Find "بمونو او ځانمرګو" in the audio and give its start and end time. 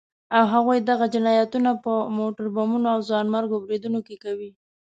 2.55-3.61